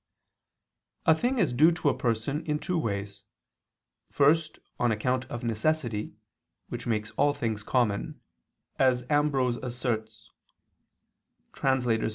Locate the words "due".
1.53-1.71